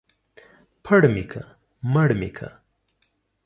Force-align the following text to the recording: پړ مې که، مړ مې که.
پړ 0.85 1.01
مې 1.13 1.25
که، 1.31 1.41
مړ 1.93 2.09
مې 2.19 2.29
که. 2.37 2.49